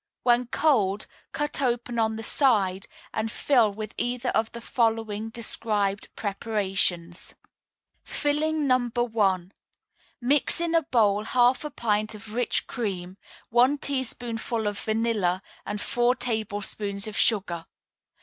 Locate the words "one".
13.49-13.77